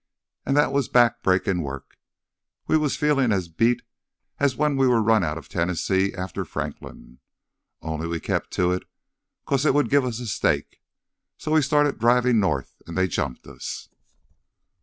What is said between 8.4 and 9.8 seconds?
to it, 'cause it